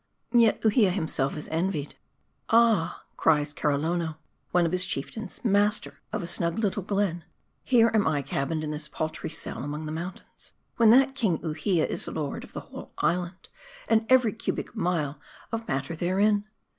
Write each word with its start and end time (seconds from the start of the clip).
Yet 0.33 0.59
Uhia 0.63 0.89
himself 0.91 1.37
is 1.37 1.47
envied.' 1.49 1.93
Ah 2.49 3.03
J' 3.07 3.13
cries 3.17 3.53
Karrolono, 3.53 4.17
one 4.49 4.65
of 4.65 4.71
his 4.71 4.83
chieftains, 4.83 5.45
master 5.45 6.01
of 6.11 6.23
a 6.23 6.27
snug 6.27 6.57
little 6.57 6.81
glen, 6.81 7.23
< 7.43 7.63
Here 7.71 7.91
am 7.93 8.07
I 8.07 8.23
cabined 8.23 8.63
in 8.63 8.71
this 8.71 8.87
paltry 8.87 9.29
cell 9.29 9.63
among 9.63 9.85
the 9.85 9.91
mountains, 9.91 10.53
when 10.77 10.89
that 10.89 11.09
great 11.09 11.15
.King 11.17 11.37
Uhia 11.43 11.85
is 11.87 12.07
lord 12.07 12.43
of 12.43 12.53
the 12.53 12.61
whole 12.61 12.91
island, 12.97 13.49
and 13.87 14.07
every 14.09 14.33
cubic 14.33 14.75
mile 14.75 15.19
of 15.51 15.67
matter 15.67 15.95
therein.' 15.95 16.45